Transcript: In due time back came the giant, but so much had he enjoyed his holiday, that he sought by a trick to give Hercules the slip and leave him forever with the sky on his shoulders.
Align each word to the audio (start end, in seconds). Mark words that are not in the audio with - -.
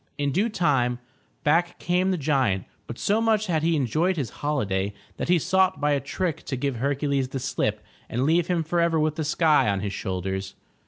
In 0.17 0.31
due 0.31 0.49
time 0.49 0.97
back 1.43 1.77
came 1.77 2.09
the 2.09 2.17
giant, 2.17 2.65
but 2.87 2.97
so 2.97 3.21
much 3.21 3.45
had 3.45 3.61
he 3.61 3.75
enjoyed 3.75 4.17
his 4.17 4.31
holiday, 4.41 4.93
that 5.17 5.29
he 5.29 5.37
sought 5.37 5.79
by 5.79 5.91
a 5.91 5.99
trick 5.99 6.41
to 6.45 6.55
give 6.55 6.77
Hercules 6.77 7.27
the 7.27 7.39
slip 7.39 7.83
and 8.09 8.23
leave 8.25 8.47
him 8.47 8.63
forever 8.63 8.99
with 8.99 9.13
the 9.15 9.23
sky 9.23 9.67
on 9.69 9.81
his 9.81 9.93
shoulders. 9.93 10.55